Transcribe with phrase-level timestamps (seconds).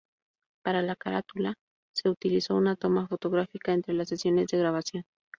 [0.63, 1.53] Para la carátula
[1.95, 5.03] se utilizó una toma fotográfica entre las sesiones de grabación.